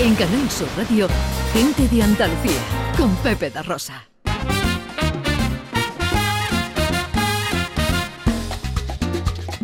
En 0.00 0.16
Canal 0.16 0.50
Sur 0.50 0.68
Radio, 0.76 1.06
Gente 1.52 1.86
de 1.86 2.02
Andalucía, 2.02 2.60
con 2.98 3.14
Pepe 3.16 3.50
da 3.50 3.62
Rosa. 3.62 4.08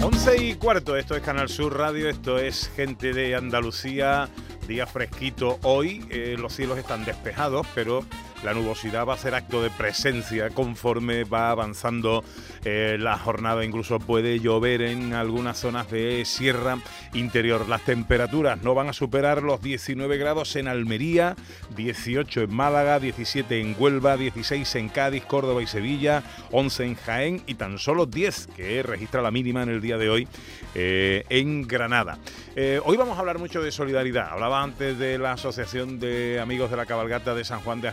Once 0.01 0.37
y 0.41 0.55
cuarto, 0.55 0.97
esto 0.97 1.17
es 1.17 1.23
Canal 1.23 1.49
Sur 1.49 1.77
Radio, 1.77 2.09
esto 2.09 2.39
es 2.39 2.71
Gente 2.77 3.13
de 3.13 3.35
Andalucía, 3.35 4.29
día 4.69 4.87
fresquito 4.87 5.59
hoy, 5.65 6.07
eh, 6.11 6.37
los 6.39 6.55
cielos 6.55 6.79
están 6.79 7.05
despejados, 7.05 7.67
pero 7.75 8.05
la 8.45 8.55
nubosidad 8.55 9.07
va 9.07 9.15
a 9.15 9.19
ser 9.19 9.35
acto 9.35 9.63
de 9.63 9.71
presencia 9.71 10.51
conforme 10.51 11.25
va 11.25 11.51
avanzando 11.51 12.25
eh, 12.65 12.97
la 12.99 13.19
jornada. 13.19 13.65
Incluso 13.65 13.99
puede 13.99 14.41
llover 14.41 14.83
en 14.83 15.13
algunas 15.13 15.59
zonas 15.59 15.91
de 15.91 16.25
sierra 16.25 16.79
interior. 17.13 17.69
Las 17.69 17.83
temperaturas 17.83 18.63
no 18.63 18.75
van 18.75 18.89
a 18.89 18.93
superar 18.93 19.43
los 19.43 19.61
19 19.61 20.17
grados 20.19 20.57
en 20.57 20.69
Almería, 20.69 21.37
18 21.77 22.43
en 22.43 22.55
Málaga, 22.55 22.99
17 22.99 23.61
en 23.61 23.77
Huelva, 23.79 24.17
16 24.17 24.75
en 24.77 24.89
Cádiz, 24.89 25.25
Córdoba 25.25 25.63
y 25.63 25.67
Sevilla, 25.67 26.23
11 26.51 26.85
en 26.85 26.95
Jaén 26.95 27.43
y 27.47 27.55
tan 27.55 27.79
solo 27.79 28.07
10 28.07 28.49
que 28.57 28.83
registra 28.83 29.23
la 29.23 29.31
mínima 29.31 29.63
en 29.63 29.69
el 29.69 29.81
día 29.81 29.99
de 29.99 30.11
hoy 30.11 30.29
eh, 30.75 31.25
en 31.29 31.67
Granada. 31.67 32.19
Eh, 32.57 32.81
hoy 32.85 32.97
vamos 32.97 33.17
a 33.17 33.21
hablar 33.21 33.39
mucho 33.39 33.63
de 33.63 33.71
solidaridad. 33.71 34.31
Hablaba 34.31 34.63
antes 34.63 34.99
de 34.99 35.19
la 35.19 35.33
Asociación 35.33 36.01
de 36.01 36.41
Amigos 36.41 36.71
de 36.71 36.77
la 36.77 36.87
Cabalgata 36.87 37.35
de 37.35 37.45
San 37.45 37.61
Juan 37.61 37.81
de 37.81 37.89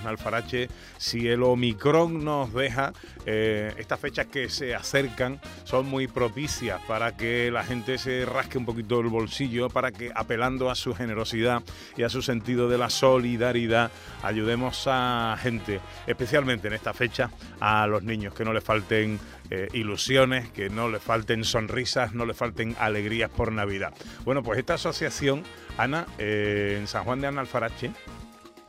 Si 0.97 1.27
el 1.27 1.43
Omicron 1.43 2.23
nos 2.23 2.53
deja, 2.53 2.93
eh, 3.25 3.73
estas 3.77 3.99
fechas 3.99 4.27
que 4.27 4.49
se 4.49 4.75
acercan 4.75 5.39
son 5.63 5.87
muy 5.87 6.07
propicias 6.07 6.81
para 6.87 7.15
que 7.15 7.51
la 7.51 7.63
gente 7.63 7.97
se 7.97 8.25
rasque 8.25 8.57
un 8.57 8.65
poquito 8.65 8.99
el 8.99 9.07
bolsillo, 9.07 9.69
para 9.69 9.91
que 9.91 10.11
apelando 10.13 10.69
a 10.69 10.75
su 10.75 10.93
generosidad 10.93 11.63
y 11.95 12.03
a 12.03 12.09
su 12.09 12.21
sentido 12.21 12.69
de 12.69 12.77
la 12.77 12.89
solidaridad, 12.89 13.91
ayudemos 14.23 14.85
a 14.87 15.37
gente, 15.41 15.79
especialmente 16.05 16.67
en 16.67 16.73
esta 16.73 16.93
fecha, 16.93 17.29
a 17.59 17.87
los 17.87 18.03
niños, 18.03 18.33
que 18.33 18.45
no 18.45 18.53
les 18.53 18.63
falten 18.63 19.19
eh, 19.49 19.69
ilusiones, 19.73 20.49
que 20.49 20.69
no 20.69 20.89
les 20.89 21.01
falten 21.01 21.43
sonrisas, 21.43 22.13
no 22.13 22.25
les 22.25 22.35
falten 22.35 22.75
alegrías 22.79 23.29
por 23.29 23.51
Navidad. 23.51 23.93
Bueno, 24.25 24.43
pues 24.43 24.59
esta 24.59 24.73
asociación, 24.73 25.43
Ana, 25.77 26.05
eh, 26.17 26.77
en 26.79 26.87
San 26.87 27.03
Juan 27.05 27.21
de 27.21 27.27
Analfarache, 27.27 27.91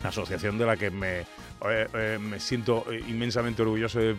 asociación 0.03 0.59
de 0.59 0.67
la 0.67 0.77
que 0.77 0.91
me 0.91 1.25
eh, 1.67 1.89
eh, 1.93 2.19
me 2.21 2.39
siento 2.39 2.85
eh, 2.91 3.03
inmensamente 3.09 3.63
orgulloso 3.63 3.99
de 3.99 4.17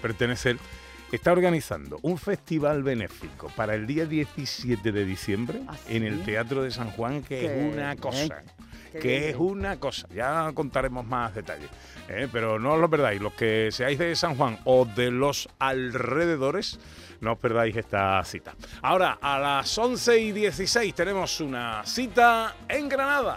pertenecer, 0.00 0.56
está 1.12 1.32
organizando 1.32 1.98
un 2.02 2.16
festival 2.16 2.82
benéfico 2.82 3.48
para 3.54 3.74
el 3.74 3.86
día 3.86 4.06
17 4.06 4.90
de 4.92 5.04
diciembre 5.04 5.60
¿Ah, 5.68 5.76
en 5.88 6.04
el 6.04 6.22
Teatro 6.22 6.62
de 6.62 6.70
San 6.70 6.90
Juan, 6.92 7.22
que 7.22 7.46
es 7.46 7.74
una 7.74 7.96
cosa. 7.96 8.42
que 8.92 9.30
es 9.30 9.36
una 9.36 9.78
cosa, 9.78 10.08
ya 10.14 10.50
contaremos 10.54 11.04
más 11.04 11.34
detalles. 11.34 11.68
pero 12.32 12.58
no 12.58 12.72
os 12.72 12.80
lo 12.80 12.88
perdáis, 12.88 13.20
los 13.20 13.34
que 13.34 13.68
seáis 13.70 13.98
de 13.98 14.16
San 14.16 14.36
Juan 14.36 14.58
o 14.64 14.86
de 14.86 15.10
los 15.10 15.48
alrededores, 15.58 16.78
no 17.20 17.32
os 17.32 17.38
perdáis 17.38 17.76
esta 17.76 18.22
cita. 18.24 18.54
Ahora, 18.80 19.18
a 19.20 19.38
las 19.38 19.76
11 19.76 20.18
y 20.18 20.32
16 20.32 20.94
tenemos 20.94 21.40
una 21.40 21.84
cita 21.84 22.54
en 22.68 22.88
Granada. 22.88 23.36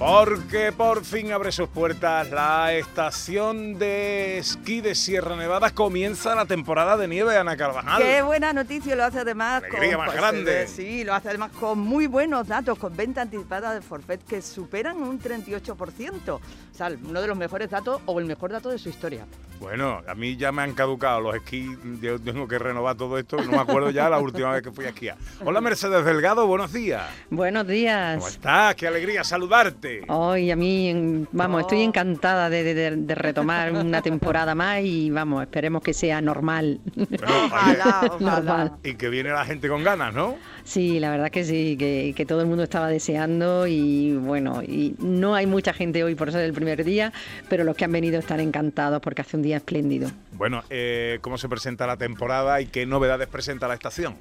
Porque 0.00 0.72
por 0.72 1.04
fin 1.04 1.30
abre 1.30 1.52
sus 1.52 1.68
puertas 1.68 2.30
la 2.30 2.72
estación 2.72 3.78
de 3.78 4.38
esquí 4.38 4.80
de 4.80 4.94
Sierra 4.94 5.36
Nevada. 5.36 5.74
Comienza 5.74 6.34
la 6.34 6.46
temporada 6.46 6.96
de 6.96 7.06
nieve, 7.06 7.36
Ana 7.36 7.54
Carvajal. 7.54 8.02
Qué 8.02 8.22
buena 8.22 8.54
noticia, 8.54 8.96
lo 8.96 9.04
hace 9.04 9.18
además 9.18 9.62
con... 9.70 9.78
más 9.98 10.06
pues, 10.06 10.16
grande. 10.16 10.66
Sí, 10.68 11.04
lo 11.04 11.12
hace 11.12 11.28
además 11.28 11.50
con 11.52 11.80
muy 11.80 12.06
buenos 12.06 12.48
datos, 12.48 12.78
con 12.78 12.96
venta 12.96 13.20
anticipada 13.20 13.74
de 13.74 13.82
forfait 13.82 14.22
que 14.24 14.40
superan 14.40 14.96
un 15.02 15.20
38%. 15.20 16.30
O 16.30 16.40
sea, 16.72 16.90
uno 17.06 17.20
de 17.20 17.28
los 17.28 17.36
mejores 17.36 17.68
datos 17.68 18.00
o 18.06 18.18
el 18.18 18.24
mejor 18.24 18.52
dato 18.52 18.70
de 18.70 18.78
su 18.78 18.88
historia. 18.88 19.26
Bueno, 19.60 20.00
a 20.08 20.14
mí 20.14 20.38
ya 20.38 20.50
me 20.50 20.62
han 20.62 20.72
caducado 20.72 21.20
los 21.20 21.36
esquís, 21.36 21.68
yo 22.00 22.18
tengo 22.18 22.48
que 22.48 22.58
renovar 22.58 22.96
todo 22.96 23.18
esto, 23.18 23.36
no 23.36 23.50
me 23.52 23.58
acuerdo 23.58 23.90
ya 23.90 24.08
la 24.08 24.18
última 24.18 24.52
vez 24.52 24.62
que 24.62 24.72
fui 24.72 24.86
a 24.86 24.88
esquiar. 24.88 25.18
Hola 25.44 25.60
Mercedes 25.60 26.02
Delgado, 26.06 26.46
buenos 26.46 26.72
días. 26.72 27.06
Buenos 27.28 27.66
días. 27.66 28.16
¿Cómo 28.16 28.28
estás? 28.28 28.74
Qué 28.74 28.86
alegría 28.86 29.22
saludarte. 29.22 29.89
Hoy 30.08 30.50
a 30.50 30.56
mí, 30.56 31.26
vamos, 31.32 31.62
estoy 31.62 31.80
oh. 31.80 31.84
encantada 31.84 32.50
de, 32.50 33.14
retomar 33.14 33.72
una 33.72 34.02
temporada 34.02 34.54
más 34.54 34.80
y 34.82 35.10
vamos, 35.10 35.42
esperemos 35.42 35.82
que 35.82 35.94
sea 35.94 36.20
normal. 36.20 36.80
ojalá, 37.46 38.78
Y 38.82 38.94
que 38.94 39.08
viene 39.08 39.30
la 39.30 39.44
gente 39.44 39.68
con 39.68 39.84
ganas, 39.84 40.14
¿no? 40.14 40.36
Sí, 40.64 41.00
la 41.00 41.10
verdad 41.10 41.30
que 41.30 41.44
sí, 41.44 41.76
que, 41.78 42.12
que 42.16 42.26
todo 42.26 42.40
el 42.40 42.46
mundo 42.46 42.64
estaba 42.64 42.88
deseando 42.88 43.66
y 43.66 44.16
bueno, 44.16 44.62
y 44.62 44.94
no 44.98 45.34
hay 45.34 45.46
mucha 45.46 45.72
gente 45.72 46.04
hoy 46.04 46.14
por 46.14 46.30
ser 46.32 46.42
el 46.42 46.52
primer 46.52 46.84
día, 46.84 47.12
pero 47.48 47.64
los 47.64 47.76
que 47.76 47.84
han 47.84 47.92
venido 47.92 48.18
están 48.18 48.40
encantados 48.40 49.00
porque 49.00 49.22
hace 49.22 49.36
un 49.36 49.42
día 49.42 49.56
espléndido. 49.56 50.10
Bueno, 50.32 50.62
eh, 50.70 51.18
¿cómo 51.20 51.38
se 51.38 51.48
presenta 51.48 51.86
la 51.86 51.96
temporada 51.96 52.60
y 52.60 52.66
qué 52.66 52.86
novedades 52.86 53.28
presenta 53.28 53.68
la 53.68 53.74
estación? 53.74 54.16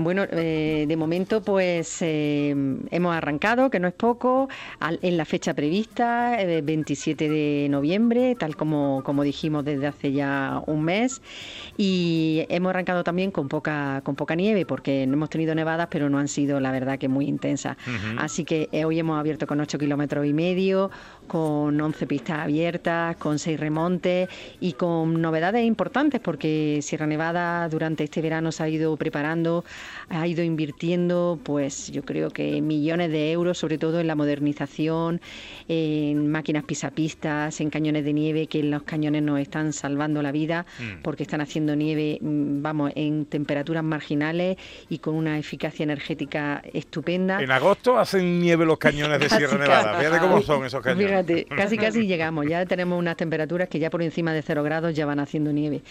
Bueno, 0.00 0.26
eh, 0.30 0.84
de 0.86 0.96
momento 0.96 1.42
pues 1.42 2.02
eh, 2.02 2.54
hemos 2.92 3.16
arrancado, 3.16 3.68
que 3.68 3.80
no 3.80 3.88
es 3.88 3.94
poco, 3.94 4.48
en 4.80 5.16
la 5.16 5.24
fecha 5.24 5.54
prevista, 5.54 6.36
27 6.62 7.24
eh, 7.24 7.28
de 7.28 7.68
noviembre, 7.68 8.36
tal 8.38 8.54
como, 8.54 9.02
como 9.02 9.24
dijimos 9.24 9.64
desde 9.64 9.88
hace 9.88 10.12
ya 10.12 10.62
un 10.68 10.84
mes, 10.84 11.20
y 11.76 12.46
hemos 12.48 12.70
arrancado 12.70 13.02
también 13.02 13.32
con 13.32 13.48
poca, 13.48 14.00
con 14.04 14.14
poca 14.14 14.36
nieve, 14.36 14.64
porque 14.64 15.04
no 15.04 15.14
hemos 15.14 15.30
tenido 15.30 15.52
nevadas, 15.56 15.88
pero 15.90 16.08
no 16.08 16.20
han 16.20 16.28
sido 16.28 16.60
la 16.60 16.70
verdad 16.70 16.96
que 16.96 17.08
muy 17.08 17.26
intensas. 17.26 17.76
Así 18.18 18.44
que 18.44 18.68
hoy 18.84 19.00
hemos 19.00 19.18
abierto 19.18 19.48
con 19.48 19.60
8 19.60 19.80
kilómetros 19.80 20.26
y 20.26 20.32
medio, 20.32 20.92
con 21.26 21.80
11 21.80 22.06
pistas 22.06 22.38
abiertas, 22.38 23.16
con 23.16 23.40
6 23.40 23.58
remontes 23.58 24.28
y 24.60 24.74
con 24.74 25.20
novedades 25.20 25.66
importantes, 25.66 26.20
porque 26.20 26.78
Sierra 26.82 27.08
Nevada 27.08 27.68
durante 27.68 28.04
este 28.04 28.22
verano 28.22 28.52
se 28.52 28.62
ha 28.62 28.68
ido 28.68 28.96
preparando 28.96 29.64
ha 30.08 30.26
ido 30.26 30.42
invirtiendo, 30.42 31.38
pues 31.42 31.90
yo 31.90 32.04
creo 32.04 32.30
que 32.30 32.60
millones 32.60 33.10
de 33.10 33.32
euros, 33.32 33.58
sobre 33.58 33.78
todo 33.78 34.00
en 34.00 34.06
la 34.06 34.14
modernización, 34.14 35.20
en 35.68 36.30
máquinas 36.30 36.64
pisapistas, 36.64 37.60
en 37.60 37.70
cañones 37.70 38.04
de 38.04 38.12
nieve, 38.12 38.46
que 38.46 38.62
los 38.62 38.82
cañones 38.82 39.22
nos 39.22 39.40
están 39.40 39.72
salvando 39.72 40.22
la 40.22 40.32
vida 40.32 40.66
mm. 40.78 41.02
porque 41.02 41.22
están 41.22 41.40
haciendo 41.40 41.76
nieve, 41.76 42.18
mm, 42.20 42.62
vamos, 42.62 42.92
en 42.94 43.26
temperaturas 43.26 43.84
marginales 43.84 44.56
y 44.88 44.98
con 44.98 45.14
una 45.14 45.38
eficacia 45.38 45.82
energética 45.82 46.62
estupenda. 46.72 47.42
En 47.42 47.50
agosto 47.50 47.98
hacen 47.98 48.40
nieve 48.40 48.64
los 48.64 48.78
cañones 48.78 49.20
de 49.20 49.28
Sierra 49.28 49.58
Nevada. 49.58 49.98
Fíjate 49.98 50.18
cómo 50.18 50.42
son 50.42 50.64
esos 50.64 50.82
cañones. 50.82 51.06
Fíjate, 51.06 51.44
casi 51.44 51.76
casi 51.78 52.06
llegamos. 52.06 52.46
Ya 52.46 52.64
tenemos 52.66 52.98
unas 52.98 53.16
temperaturas 53.16 53.68
que 53.68 53.78
ya 53.78 53.90
por 53.90 54.02
encima 54.02 54.32
de 54.32 54.42
cero 54.42 54.62
grados 54.62 54.94
ya 54.94 55.06
van 55.06 55.20
haciendo 55.20 55.52
nieve. 55.52 55.82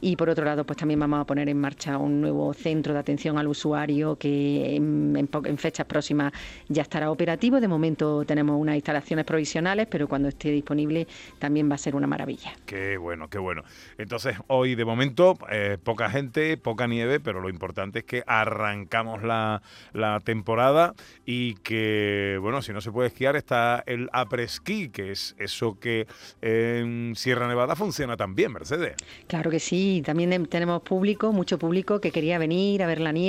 Y 0.00 0.16
por 0.16 0.28
otro 0.28 0.44
lado, 0.44 0.64
pues 0.64 0.76
también 0.76 1.00
vamos 1.00 1.20
a 1.20 1.24
poner 1.24 1.48
en 1.48 1.58
marcha 1.58 1.98
un 1.98 2.20
nuevo 2.20 2.52
centro 2.54 2.92
de 2.92 3.00
atención 3.00 3.38
al 3.42 3.48
usuario 3.48 4.16
que 4.16 4.76
en, 4.76 5.28
fechas 5.58 5.86
próximas 5.86 6.32
ya 6.68 6.82
estará 6.82 7.10
operativo. 7.10 7.60
De 7.60 7.68
momento 7.68 8.24
tenemos 8.24 8.58
unas 8.58 8.74
instalaciones 8.76 9.24
provisionales, 9.24 9.86
pero 9.90 10.08
cuando 10.08 10.28
esté 10.28 10.50
disponible 10.50 11.06
también 11.38 11.70
va 11.70 11.74
a 11.74 11.78
ser 11.78 11.94
una 11.94 12.06
maravilla. 12.06 12.52
Qué 12.66 12.96
bueno, 12.96 13.28
qué 13.28 13.38
bueno. 13.38 13.62
Entonces, 13.98 14.36
hoy 14.46 14.74
de 14.74 14.84
momento, 14.84 15.36
eh, 15.50 15.78
poca 15.82 16.08
gente, 16.08 16.56
poca 16.56 16.86
nieve, 16.86 17.20
pero 17.20 17.40
lo 17.40 17.48
importante 17.48 18.00
es 18.00 18.04
que 18.04 18.22
arrancamos 18.26 19.22
la, 19.22 19.62
la 19.92 20.20
temporada 20.20 20.94
y 21.26 21.54
que, 21.56 22.38
bueno, 22.40 22.62
si 22.62 22.72
no 22.72 22.80
se 22.80 22.90
puede 22.90 23.08
esquiar, 23.08 23.36
está 23.36 23.82
el 23.86 24.08
apresquí, 24.12 24.88
que 24.88 25.12
es 25.12 25.34
eso 25.38 25.78
que 25.78 26.06
en 26.40 27.14
Sierra 27.16 27.48
Nevada 27.48 27.76
funciona 27.76 28.16
también, 28.16 28.52
Mercedes. 28.52 28.94
Claro 29.26 29.50
que 29.50 29.60
sí, 29.60 30.02
también 30.04 30.46
tenemos 30.46 30.82
público, 30.82 31.32
mucho 31.32 31.58
público 31.58 32.00
que 32.00 32.10
quería 32.10 32.38
venir 32.38 32.82
a 32.82 32.86
ver 32.86 33.00
la 33.00 33.12
nieve, 33.12 33.21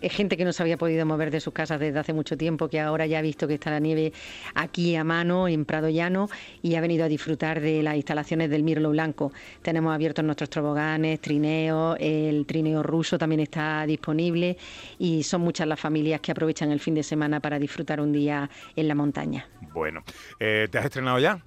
gente 0.00 0.36
que 0.36 0.44
no 0.44 0.52
se 0.52 0.62
había 0.62 0.76
podido 0.76 1.04
mover 1.06 1.30
de 1.30 1.40
sus 1.40 1.52
casas 1.52 1.80
desde 1.80 1.98
hace 1.98 2.12
mucho 2.12 2.36
tiempo, 2.36 2.68
que 2.68 2.80
ahora 2.80 3.06
ya 3.06 3.18
ha 3.18 3.22
visto 3.22 3.48
que 3.48 3.54
está 3.54 3.70
la 3.70 3.80
nieve 3.80 4.12
aquí 4.54 4.94
a 4.96 5.04
mano, 5.04 5.48
en 5.48 5.64
Prado 5.64 5.88
Llano, 5.88 6.28
y 6.62 6.74
ha 6.74 6.80
venido 6.80 7.04
a 7.04 7.08
disfrutar 7.08 7.60
de 7.60 7.82
las 7.82 7.96
instalaciones 7.96 8.50
del 8.50 8.62
Mirlo 8.62 8.90
Blanco. 8.90 9.32
Tenemos 9.62 9.94
abiertos 9.94 10.24
nuestros 10.24 10.50
toboganes, 10.50 11.20
trineos, 11.20 11.96
el 12.00 12.46
trineo 12.46 12.82
ruso 12.82 13.18
también 13.18 13.40
está 13.40 13.86
disponible 13.86 14.56
y 14.98 15.22
son 15.22 15.42
muchas 15.42 15.66
las 15.66 15.80
familias 15.80 16.20
que 16.20 16.32
aprovechan 16.32 16.70
el 16.70 16.80
fin 16.80 16.94
de 16.94 17.02
semana 17.02 17.40
para 17.40 17.58
disfrutar 17.58 18.00
un 18.00 18.12
día 18.12 18.48
en 18.76 18.88
la 18.88 18.94
montaña. 18.94 19.46
Bueno, 19.72 20.02
eh, 20.40 20.68
¿te 20.70 20.78
has 20.78 20.84
estrenado 20.86 21.18
ya? 21.18 21.40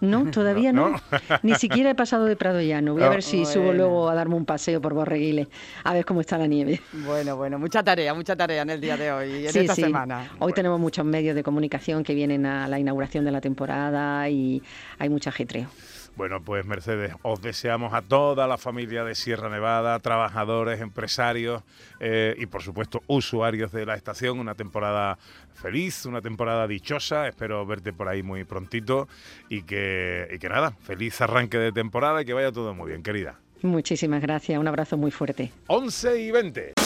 No, 0.00 0.30
todavía 0.30 0.72
no. 0.72 1.00
Ni 1.42 1.54
siquiera 1.54 1.90
he 1.90 1.94
pasado 1.94 2.24
de 2.24 2.36
Prado 2.36 2.60
Llano. 2.60 2.94
Voy 2.94 3.02
a 3.02 3.08
ver 3.08 3.22
si 3.22 3.44
subo 3.44 3.72
luego 3.72 4.08
a 4.08 4.14
darme 4.14 4.34
un 4.34 4.44
paseo 4.44 4.80
por 4.80 4.94
Borreguiles, 4.94 5.48
a 5.84 5.94
ver 5.94 6.04
cómo 6.04 6.20
está 6.20 6.38
la 6.38 6.46
nieve. 6.46 6.80
Bueno, 6.92 7.15
bueno, 7.24 7.58
mucha 7.58 7.82
tarea, 7.82 8.14
mucha 8.14 8.36
tarea 8.36 8.62
en 8.62 8.70
el 8.70 8.80
día 8.80 8.96
de 8.96 9.10
hoy, 9.10 9.46
en 9.46 9.56
esta 9.56 9.74
semana. 9.74 10.30
Hoy 10.38 10.52
tenemos 10.52 10.78
muchos 10.78 11.04
medios 11.04 11.34
de 11.34 11.42
comunicación 11.42 12.04
que 12.04 12.14
vienen 12.14 12.44
a 12.46 12.68
la 12.68 12.78
inauguración 12.78 13.24
de 13.24 13.30
la 13.30 13.40
temporada 13.40 14.28
y 14.28 14.62
hay 14.98 15.08
mucho 15.08 15.30
ajetreo. 15.30 15.68
Bueno, 16.16 16.42
pues 16.42 16.64
Mercedes, 16.64 17.12
os 17.22 17.42
deseamos 17.42 17.92
a 17.92 18.00
toda 18.00 18.46
la 18.46 18.56
familia 18.56 19.04
de 19.04 19.14
Sierra 19.14 19.50
Nevada, 19.50 19.98
trabajadores, 20.00 20.80
empresarios 20.80 21.62
eh, 22.00 22.34
y 22.38 22.46
por 22.46 22.62
supuesto 22.62 23.02
usuarios 23.06 23.70
de 23.70 23.84
la 23.84 23.96
estación, 23.96 24.38
una 24.38 24.54
temporada 24.54 25.18
feliz, 25.54 26.06
una 26.06 26.22
temporada 26.22 26.66
dichosa. 26.66 27.28
Espero 27.28 27.66
verte 27.66 27.92
por 27.92 28.08
ahí 28.08 28.22
muy 28.22 28.44
prontito 28.44 29.08
y 29.50 29.62
que, 29.62 30.28
y 30.32 30.38
que 30.38 30.48
nada, 30.48 30.70
feliz 30.70 31.20
arranque 31.20 31.58
de 31.58 31.72
temporada 31.72 32.22
y 32.22 32.24
que 32.24 32.32
vaya 32.32 32.50
todo 32.50 32.74
muy 32.74 32.88
bien, 32.88 33.02
querida. 33.02 33.38
Muchísimas 33.62 34.22
gracias, 34.22 34.58
un 34.58 34.68
abrazo 34.68 34.96
muy 34.96 35.10
fuerte. 35.10 35.52
11 35.66 36.20
y 36.20 36.30
20. 36.30 36.85